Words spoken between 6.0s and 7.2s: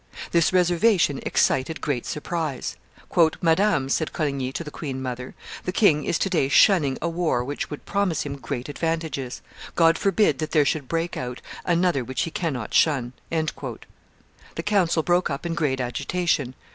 is to day shunning a